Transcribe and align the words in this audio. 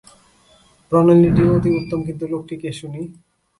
প্রণালীটি 0.91 1.43
অতি 1.55 1.69
উত্তম, 1.79 1.99
কিন্তু 2.07 2.25
লোকটি 2.33 2.55
কে 2.61 2.69
শুনি। 2.79 3.01